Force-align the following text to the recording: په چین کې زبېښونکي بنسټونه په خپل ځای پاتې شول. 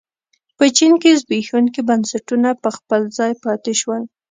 په 0.57 0.65
چین 0.77 0.93
کې 1.01 1.19
زبېښونکي 1.21 1.81
بنسټونه 1.89 2.49
په 2.63 2.69
خپل 2.77 3.01
ځای 3.17 3.31
پاتې 3.43 3.73
شول. 3.81 4.01